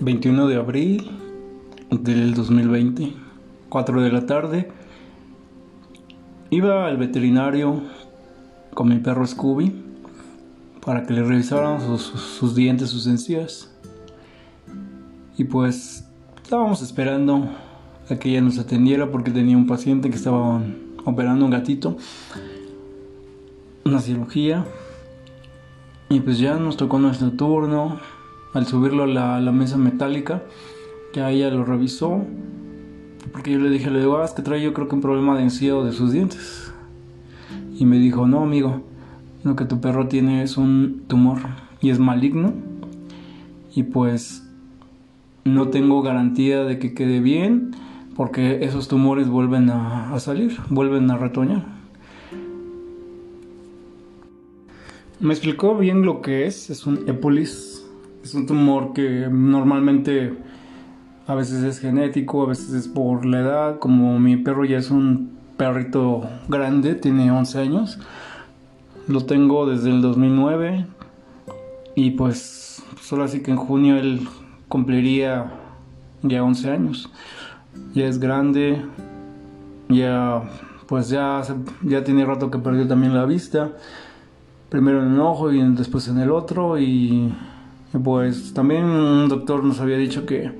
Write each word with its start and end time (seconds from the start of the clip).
21 0.00 0.48
de 0.48 0.56
abril 0.56 1.10
del 1.90 2.32
2020, 2.32 3.12
4 3.68 4.00
de 4.00 4.10
la 4.10 4.24
tarde. 4.24 4.72
Iba 6.48 6.86
al 6.86 6.96
veterinario 6.96 7.82
con 8.72 8.88
mi 8.88 8.96
perro 8.96 9.26
Scooby 9.26 9.74
para 10.82 11.04
que 11.04 11.12
le 11.12 11.22
revisaran 11.22 11.80
sus, 11.98 12.54
dientes, 12.54 12.88
sus 12.88 13.06
encías. 13.06 13.70
Y 15.36 15.44
pues 15.44 16.08
estábamos 16.42 16.80
esperando 16.80 17.50
a 18.08 18.16
que 18.16 18.30
ella 18.30 18.40
nos 18.40 18.58
atendiera 18.58 19.12
porque 19.12 19.30
tenía 19.30 19.58
un 19.58 19.66
paciente 19.66 20.08
que 20.08 20.16
estaba 20.16 20.62
operando 21.04 21.44
un 21.44 21.50
gatito, 21.50 21.98
una 23.84 24.00
cirugía. 24.00 24.64
Y 26.08 26.20
pues 26.20 26.38
ya 26.38 26.56
nos 26.56 26.78
tocó 26.78 26.98
nuestro 26.98 27.32
turno 27.32 28.00
al 28.52 28.66
subirlo 28.66 29.04
a 29.04 29.40
la, 29.40 29.52
mesa 29.52 29.76
metálica, 29.76 30.42
ya 31.12 31.30
ella 31.30 31.50
lo 31.50 31.64
revisó, 31.64 32.24
porque 33.32 33.52
yo 33.52 33.58
le 33.58 33.70
dije, 33.70 33.90
le 33.90 34.00
digo, 34.00 34.18
ah, 34.18 34.24
es 34.24 34.32
que 34.32 34.42
trae 34.42 34.62
yo 34.62 34.72
creo 34.72 34.88
que 34.88 34.94
un 34.96 35.00
problema 35.00 35.36
de 35.36 35.44
encía 35.44 35.74
de 35.74 35.92
sus 35.92 36.12
dientes. 36.12 36.72
Y 37.76 37.84
me 37.84 37.98
dijo, 37.98 38.26
no 38.26 38.42
amigo, 38.42 38.82
lo 39.44 39.56
que 39.56 39.64
tu 39.64 39.80
perro 39.80 40.08
tiene 40.08 40.42
es 40.42 40.56
un 40.56 41.04
tumor 41.06 41.38
y 41.80 41.90
es 41.90 41.98
maligno. 41.98 42.52
Y 43.74 43.84
pues 43.84 44.46
no 45.44 45.68
tengo 45.68 46.02
garantía 46.02 46.64
de 46.64 46.78
que 46.78 46.92
quede 46.92 47.20
bien 47.20 47.70
porque 48.16 48.64
esos 48.64 48.88
tumores 48.88 49.28
vuelven 49.28 49.70
a, 49.70 50.12
a 50.12 50.20
salir, 50.20 50.58
vuelven 50.68 51.10
a 51.10 51.16
retoñar. 51.16 51.64
Me 55.20 55.32
explicó 55.32 55.76
bien 55.76 56.02
lo 56.02 56.20
que 56.20 56.46
es, 56.46 56.70
es 56.70 56.86
un 56.86 57.08
épolis 57.08 57.69
es 58.30 58.36
un 58.36 58.46
tumor 58.46 58.92
que 58.92 59.26
normalmente 59.28 60.32
a 61.26 61.34
veces 61.34 61.64
es 61.64 61.80
genético, 61.80 62.44
a 62.44 62.46
veces 62.46 62.72
es 62.72 62.86
por 62.86 63.26
la 63.26 63.40
edad. 63.40 63.78
Como 63.80 64.20
mi 64.20 64.36
perro 64.36 64.64
ya 64.64 64.78
es 64.78 64.92
un 64.92 65.36
perrito 65.56 66.22
grande, 66.48 66.94
tiene 66.94 67.32
11 67.32 67.58
años. 67.58 67.98
Lo 69.08 69.26
tengo 69.26 69.66
desde 69.66 69.90
el 69.90 70.00
2009 70.00 70.86
y 71.96 72.12
pues 72.12 72.84
solo 73.00 73.24
así 73.24 73.42
que 73.42 73.50
en 73.50 73.56
junio 73.56 73.96
él 73.96 74.28
cumpliría 74.68 75.52
ya 76.22 76.44
11 76.44 76.70
años. 76.70 77.10
Ya 77.94 78.06
es 78.06 78.20
grande, 78.20 78.80
ya 79.88 80.42
pues 80.86 81.08
ya, 81.08 81.42
ya 81.82 82.04
tiene 82.04 82.24
rato 82.24 82.48
que 82.48 82.58
perdió 82.58 82.86
también 82.86 83.12
la 83.12 83.24
vista. 83.24 83.72
Primero 84.68 85.02
en 85.02 85.14
un 85.14 85.20
ojo 85.20 85.50
y 85.50 85.60
después 85.74 86.06
en 86.06 86.18
el 86.18 86.30
otro 86.30 86.78
y 86.78 87.32
pues 87.98 88.54
también 88.54 88.84
un 88.84 89.28
doctor 89.28 89.64
nos 89.64 89.80
había 89.80 89.96
dicho 89.96 90.24
que, 90.24 90.52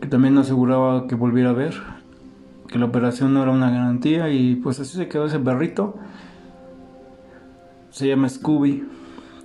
que 0.00 0.06
también 0.06 0.36
aseguraba 0.36 1.06
que 1.06 1.14
volviera 1.14 1.50
a 1.50 1.54
ver, 1.54 1.74
que 2.68 2.78
la 2.78 2.86
operación 2.86 3.32
no 3.32 3.42
era 3.42 3.52
una 3.52 3.70
garantía 3.70 4.28
y 4.28 4.56
pues 4.56 4.78
así 4.78 4.96
se 4.96 5.08
quedó 5.08 5.26
ese 5.26 5.38
perrito. 5.38 5.94
Se 7.90 8.06
llama 8.06 8.28
Scooby 8.28 8.84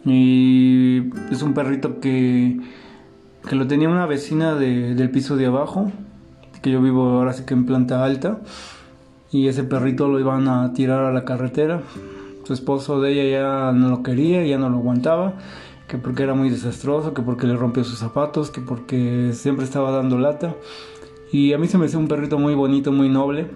y 0.06 1.10
es 1.32 1.42
un 1.42 1.54
perrito 1.54 2.00
que, 2.00 2.60
que 3.48 3.56
lo 3.56 3.68
tenía 3.68 3.90
una 3.90 4.06
vecina 4.06 4.56
de, 4.56 4.94
del 4.96 5.10
piso 5.10 5.36
de 5.38 5.46
abajo, 5.46 5.92
que 6.62 6.72
yo 6.72 6.82
vivo 6.82 7.10
ahora 7.10 7.34
sí 7.34 7.44
que 7.46 7.54
en 7.54 7.66
planta 7.66 8.04
alta, 8.04 8.40
y 9.32 9.48
ese 9.48 9.64
perrito 9.64 10.08
lo 10.08 10.20
iban 10.20 10.48
a 10.48 10.74
tirar 10.74 11.04
a 11.04 11.12
la 11.12 11.26
carretera. 11.26 11.82
Su 12.46 12.54
esposo 12.54 13.02
de 13.02 13.12
ella 13.12 13.40
ya 13.40 13.72
no 13.74 13.90
lo 13.90 14.04
quería, 14.04 14.46
ya 14.46 14.58
no 14.58 14.70
lo 14.70 14.78
aguantaba 14.78 15.34
que 15.88 15.98
porque 15.98 16.24
era 16.24 16.34
muy 16.34 16.50
desastroso, 16.50 17.14
que 17.14 17.22
porque 17.22 17.48
le 17.48 17.56
rompió 17.56 17.84
sus 17.84 18.00
zapatos, 18.00 18.52
que 18.52 18.62
porque 18.62 19.32
siempre 19.34 19.66
estaba 19.66 19.92
dando 19.92 20.18
lata. 20.18 20.56
Y 21.32 21.54
a 21.54 21.58
mí 21.58 21.68
se 21.68 21.78
me 21.78 21.86
hizo 21.86 22.00
un 22.00 22.08
perrito 22.08 22.38
muy 22.40 22.56
bonito, 22.56 22.92
muy 22.92 23.10
noble. 23.10 23.48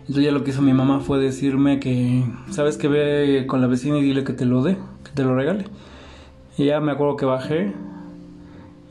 Entonces 0.00 0.24
ya 0.24 0.32
lo 0.32 0.44
que 0.44 0.50
hizo 0.50 0.60
mi 0.60 0.74
mamá 0.74 1.00
fue 1.00 1.18
decirme 1.18 1.80
que, 1.80 2.24
¿sabes 2.50 2.76
que 2.76 2.88
Ve 2.88 3.46
con 3.46 3.62
la 3.62 3.66
vecina 3.66 3.98
y 3.98 4.02
dile 4.02 4.22
que 4.22 4.34
te 4.34 4.44
lo 4.44 4.62
dé, 4.62 4.76
que 5.02 5.10
te 5.14 5.24
lo 5.24 5.34
regale. 5.34 5.64
Y 6.58 6.66
ya 6.66 6.80
me 6.80 6.92
acuerdo 6.92 7.16
que 7.16 7.24
bajé 7.24 7.72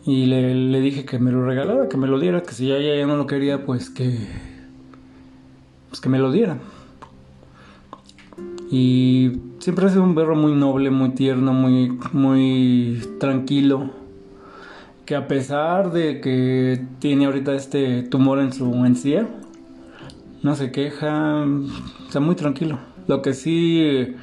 y 0.06 0.26
le, 0.26 0.82
dije 0.82 1.06
que 1.06 1.20
me 1.20 1.32
lo 1.32 1.46
regalara, 1.46 1.88
que 1.88 1.98
me 1.98 2.08
lo 2.08 2.20
diera, 2.20 2.42
que 2.42 2.54
si 2.54 2.68
ya 2.68 2.76
ella 2.76 2.96
ya 2.96 3.06
no 3.06 3.16
lo 3.16 3.28
quería, 3.28 3.66
pues 3.66 3.90
que, 3.90 4.28
pues 5.90 6.02
que 6.02 6.10
me 6.10 6.20
lo 6.20 6.32
diera. 6.32 6.58
Y 8.74 9.34
siempre 9.60 9.86
ha 9.86 9.90
sido 9.90 10.02
un 10.02 10.16
perro 10.16 10.36
muy 10.36 10.54
noble, 10.54 10.90
muy 10.90 11.10
tierno, 11.10 11.54
muy, 11.54 11.96
muy 12.12 13.00
tranquilo. 13.20 13.92
Que 15.06 15.16
a 15.16 15.28
pesar 15.28 15.92
de 15.92 16.20
que 16.20 16.84
tiene 16.98 17.28
ahorita 17.28 17.54
este 17.54 18.02
tumor 18.02 18.40
en 18.40 18.52
su 18.52 18.74
encía, 18.84 19.28
no 20.42 20.56
se 20.56 20.72
queja, 20.72 21.46
está 22.08 22.20
muy 22.20 22.34
tranquilo. 22.34 22.80
Lo 23.06 23.22
que 23.22 23.36
sí 23.36 24.16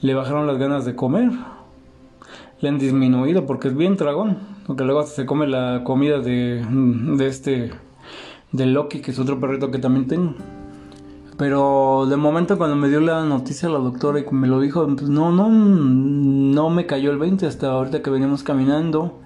le 0.00 0.14
bajaron 0.14 0.46
las 0.46 0.56
ganas 0.56 0.86
de 0.86 0.96
comer, 0.96 1.30
le 2.62 2.68
han 2.70 2.78
disminuido 2.78 3.44
porque 3.44 3.68
es 3.68 3.76
bien 3.76 3.96
dragón. 3.96 4.38
Porque 4.66 4.84
luego 4.84 5.02
se 5.02 5.26
come 5.26 5.46
la 5.46 5.82
comida 5.84 6.20
de, 6.20 6.64
de 6.66 7.26
este, 7.26 7.72
de 8.52 8.64
Loki, 8.64 9.00
que 9.00 9.10
es 9.10 9.18
otro 9.18 9.38
perrito 9.38 9.70
que 9.70 9.78
también 9.78 10.06
tengo. 10.06 10.34
Pero 11.38 12.06
de 12.06 12.16
momento 12.16 12.58
cuando 12.58 12.74
me 12.74 12.88
dio 12.88 12.98
la 12.98 13.24
noticia 13.24 13.68
la 13.68 13.78
doctora 13.78 14.18
y 14.18 14.24
me 14.32 14.48
lo 14.48 14.60
dijo, 14.60 14.84
pues 14.96 15.08
no, 15.08 15.30
no, 15.30 15.48
no 15.48 16.68
me 16.68 16.84
cayó 16.84 17.12
el 17.12 17.18
20 17.18 17.46
hasta 17.46 17.68
ahorita 17.68 18.02
que 18.02 18.10
veníamos 18.10 18.42
caminando. 18.42 19.20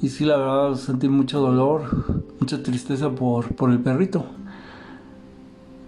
Y 0.00 0.10
sí, 0.10 0.24
la 0.24 0.36
verdad 0.36 0.74
sentí 0.74 1.08
mucho 1.08 1.40
dolor, 1.40 1.82
mucha 2.38 2.62
tristeza 2.62 3.10
por, 3.10 3.56
por 3.56 3.72
el 3.72 3.80
perrito. 3.80 4.24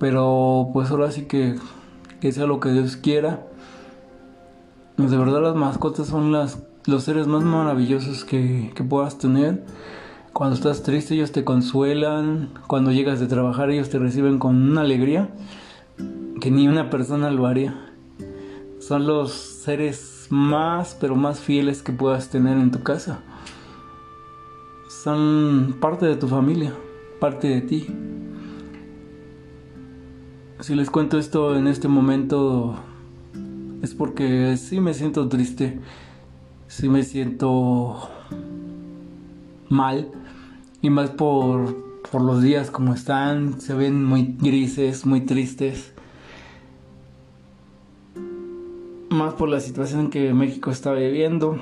Pero 0.00 0.70
pues 0.72 0.90
ahora 0.90 1.12
sí 1.12 1.26
que, 1.26 1.54
que 2.20 2.32
sea 2.32 2.46
lo 2.46 2.58
que 2.58 2.72
Dios 2.72 2.96
quiera. 2.96 3.46
Pues 4.96 5.12
de 5.12 5.18
verdad 5.18 5.40
las 5.40 5.54
mascotas 5.54 6.08
son 6.08 6.32
las, 6.32 6.64
los 6.86 7.04
seres 7.04 7.28
más 7.28 7.44
maravillosos 7.44 8.24
que, 8.24 8.72
que 8.74 8.82
puedas 8.82 9.18
tener 9.18 9.64
cuando 10.32 10.56
estás 10.56 10.82
triste 10.82 11.14
ellos 11.14 11.32
te 11.32 11.44
consuelan, 11.44 12.50
cuando 12.66 12.92
llegas 12.92 13.20
de 13.20 13.26
trabajar 13.26 13.70
ellos 13.70 13.90
te 13.90 13.98
reciben 13.98 14.38
con 14.38 14.70
una 14.70 14.82
alegría 14.82 15.30
que 16.40 16.50
ni 16.50 16.68
una 16.68 16.90
persona 16.90 17.30
lo 17.30 17.46
haría. 17.46 17.92
Son 18.78 19.06
los 19.06 19.32
seres 19.32 20.28
más, 20.30 20.96
pero 21.00 21.16
más 21.16 21.40
fieles 21.40 21.82
que 21.82 21.92
puedas 21.92 22.30
tener 22.30 22.56
en 22.58 22.70
tu 22.70 22.82
casa. 22.82 23.20
Son 25.02 25.76
parte 25.80 26.06
de 26.06 26.16
tu 26.16 26.28
familia, 26.28 26.72
parte 27.20 27.48
de 27.48 27.60
ti. 27.60 27.86
Si 30.60 30.74
les 30.74 30.90
cuento 30.90 31.18
esto 31.18 31.56
en 31.56 31.66
este 31.66 31.88
momento 31.88 32.76
es 33.82 33.94
porque 33.94 34.56
sí 34.56 34.80
me 34.80 34.94
siento 34.94 35.28
triste, 35.28 35.78
sí 36.66 36.88
me 36.88 37.04
siento 37.04 38.10
y 40.82 40.90
más 40.90 41.10
por, 41.10 42.02
por 42.10 42.22
los 42.22 42.42
días 42.42 42.70
como 42.70 42.94
están, 42.94 43.60
se 43.60 43.74
ven 43.74 44.04
muy 44.04 44.36
grises, 44.40 45.06
muy 45.06 45.20
tristes. 45.20 45.92
Más 49.10 49.34
por 49.34 49.48
la 49.48 49.60
situación 49.60 50.10
que 50.10 50.34
México 50.34 50.70
está 50.70 50.92
viviendo. 50.92 51.58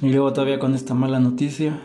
Y 0.00 0.10
luego 0.10 0.32
todavía 0.32 0.60
con 0.60 0.74
esta 0.74 0.94
mala 0.94 1.18
noticia. 1.18 1.80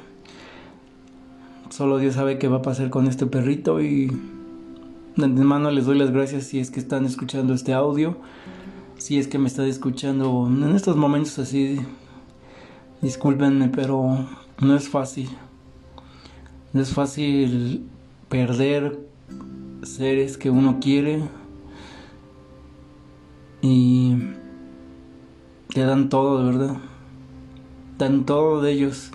Solo 1.70 1.98
Dios 1.98 2.16
sabe 2.16 2.38
qué 2.38 2.48
va 2.48 2.58
a 2.58 2.62
pasar 2.62 2.90
con 2.90 3.08
este 3.08 3.26
perrito 3.26 3.82
y 3.82 4.12
de 5.16 5.26
antemano 5.26 5.72
les 5.72 5.86
doy 5.86 5.98
las 5.98 6.12
gracias 6.12 6.46
si 6.46 6.60
es 6.60 6.70
que 6.70 6.80
están 6.80 7.06
escuchando 7.06 7.54
este 7.54 7.74
audio. 7.74 8.18
Si 8.98 9.18
es 9.18 9.28
que 9.28 9.40
me 9.40 9.48
están 9.48 9.66
escuchando 9.66 10.48
en 10.48 10.76
estos 10.76 10.96
momentos 10.96 11.40
así. 11.40 11.80
Discúlpenme, 13.02 13.70
pero 13.70 14.28
no 14.60 14.76
es 14.76 14.90
fácil. 14.90 15.30
No 16.74 16.82
es 16.82 16.94
fácil 16.94 17.86
perder 18.30 19.00
seres 19.84 20.38
que 20.38 20.50
uno 20.50 20.80
quiere 20.80 21.24
y 23.62 24.16
te 25.74 25.82
dan 25.82 26.10
todo, 26.10 26.40
de 26.40 26.46
verdad. 26.46 26.78
Dan 27.98 28.26
todo 28.26 28.62
de 28.62 28.72
ellos. 28.72 29.12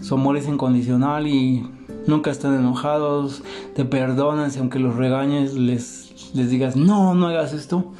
Su 0.00 0.14
amor 0.14 0.36
es 0.36 0.46
incondicional 0.46 1.26
y 1.26 1.66
nunca 2.06 2.30
están 2.30 2.54
enojados, 2.54 3.42
te 3.74 3.84
perdonan 3.84 4.50
si 4.50 4.58
aunque 4.58 4.78
los 4.78 4.96
regañes 4.96 5.54
les, 5.54 6.32
les 6.34 6.50
digas 6.50 6.76
no, 6.76 7.14
no 7.14 7.28
hagas 7.28 7.52
esto. 7.52 7.92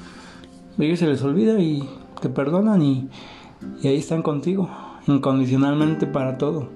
ellos 0.78 0.99
se 0.99 1.06
les 1.06 1.23
olvida 1.23 1.58
y 1.58 1.88
te 2.20 2.28
perdonan 2.28 2.82
y, 2.82 3.08
y 3.82 3.88
ahí 3.88 3.96
están 3.96 4.23
contigo, 4.23 4.69
incondicionalmente 5.06 6.06
para 6.06 6.38
todo. 6.38 6.75